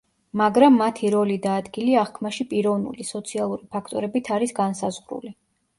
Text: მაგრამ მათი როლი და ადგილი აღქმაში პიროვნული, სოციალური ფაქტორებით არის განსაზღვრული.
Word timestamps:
მაგრამ 0.39 0.77
მათი 0.81 1.11
როლი 1.15 1.35
და 1.43 1.53
ადგილი 1.63 1.95
აღქმაში 2.05 2.49
პიროვნული, 2.55 3.09
სოციალური 3.13 3.73
ფაქტორებით 3.79 4.35
არის 4.39 4.61
განსაზღვრული. 4.65 5.39